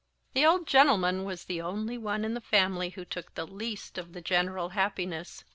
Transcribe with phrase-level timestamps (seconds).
[0.33, 4.13] The old gentleman was the only one in the family who took the least of
[4.13, 5.43] the general happiness.